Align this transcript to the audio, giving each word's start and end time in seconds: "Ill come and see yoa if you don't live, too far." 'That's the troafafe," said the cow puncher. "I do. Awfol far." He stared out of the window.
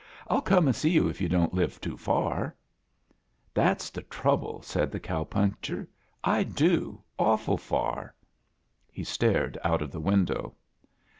"Ill 0.31 0.41
come 0.41 0.65
and 0.65 0.75
see 0.75 0.97
yoa 0.97 1.11
if 1.11 1.21
you 1.21 1.29
don't 1.29 1.53
live, 1.53 1.79
too 1.79 1.95
far." 1.95 2.55
'That's 3.53 3.91
the 3.91 4.01
troafafe," 4.01 4.63
said 4.65 4.91
the 4.91 4.99
cow 4.99 5.23
puncher. 5.23 5.87
"I 6.23 6.41
do. 6.41 7.03
Awfol 7.19 7.59
far." 7.59 8.15
He 8.91 9.03
stared 9.03 9.59
out 9.63 9.83
of 9.83 9.91
the 9.91 10.01
window. 10.01 10.55